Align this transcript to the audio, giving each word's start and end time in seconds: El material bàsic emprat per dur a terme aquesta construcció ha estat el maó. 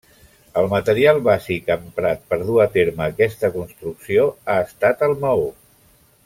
El 0.59 0.69
material 0.69 1.19
bàsic 1.27 1.69
emprat 1.75 2.23
per 2.31 2.39
dur 2.47 2.57
a 2.65 2.67
terme 2.79 3.05
aquesta 3.09 3.53
construcció 3.59 4.27
ha 4.51 4.57
estat 4.71 5.05
el 5.11 5.15
maó. 5.27 5.47